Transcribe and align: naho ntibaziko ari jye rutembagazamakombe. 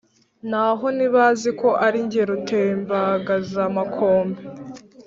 naho 0.49 0.85
ntibaziko 0.95 1.67
ari 1.85 1.99
jye 2.11 2.23
rutembagazamakombe. 2.29 4.41